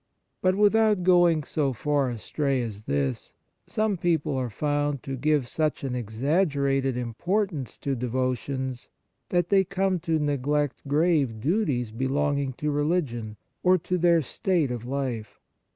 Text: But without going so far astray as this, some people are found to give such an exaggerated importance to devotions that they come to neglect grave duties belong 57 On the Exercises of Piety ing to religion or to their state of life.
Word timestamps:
But 0.41 0.55
without 0.55 1.03
going 1.03 1.43
so 1.43 1.73
far 1.73 2.09
astray 2.09 2.63
as 2.63 2.85
this, 2.85 3.35
some 3.67 3.97
people 3.97 4.35
are 4.35 4.49
found 4.49 5.03
to 5.03 5.15
give 5.15 5.47
such 5.47 5.83
an 5.83 5.93
exaggerated 5.93 6.97
importance 6.97 7.77
to 7.77 7.95
devotions 7.95 8.89
that 9.29 9.49
they 9.49 9.63
come 9.63 9.99
to 9.99 10.17
neglect 10.17 10.81
grave 10.87 11.39
duties 11.39 11.91
belong 11.91 12.37
57 12.37 12.37
On 12.37 12.37
the 12.41 12.95
Exercises 12.95 13.11
of 13.11 13.11
Piety 13.11 13.13
ing 13.13 13.13
to 13.13 13.13
religion 13.13 13.37
or 13.61 13.77
to 13.77 13.97
their 13.99 14.21
state 14.23 14.71
of 14.71 14.85
life. 14.85 15.39